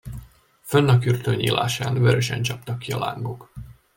[0.61, 3.51] Fönn, a kürtő nyílásán, vörösen csaptak ki a lángok.